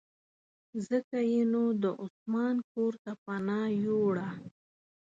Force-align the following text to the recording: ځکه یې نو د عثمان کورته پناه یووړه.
ځکه 0.87 1.17
یې 1.31 1.41
نو 1.51 1.63
د 1.83 1.85
عثمان 2.03 2.55
کورته 2.71 3.11
پناه 3.23 3.67
یووړه. 3.83 4.29